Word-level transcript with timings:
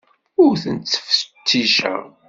Ur 0.43 0.53
ten-ttfetticeɣ. 0.63 2.01